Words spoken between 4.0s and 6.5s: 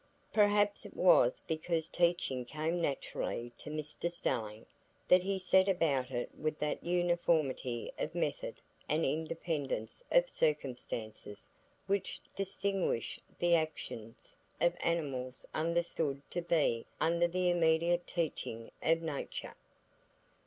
Stelling, that he set about it